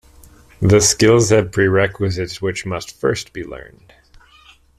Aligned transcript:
The 0.63 0.79
skills 0.79 1.29
have 1.29 1.51
prerequisites 1.51 2.41
which 2.41 2.65
must 2.65 2.99
first 2.99 3.33
be 3.33 3.43
learned. 3.43 3.93